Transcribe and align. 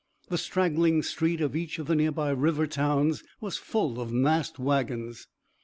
The 0.29 0.37
straggling 0.39 1.03
street 1.03 1.41
of 1.41 1.55
each 1.55 1.77
of 1.77 1.85
the 1.85 1.93
near 1.93 2.11
by 2.11 2.31
river 2.31 2.65
towns 2.65 3.23
was 3.39 3.57
full 3.59 4.01
of 4.01 4.11
massed 4.11 4.57
wagons. 4.57 5.27